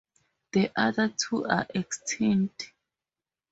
The 0.53 0.71
other 0.75 1.09
two 1.15 1.45
are 1.45 1.67
extinct. 1.75 2.73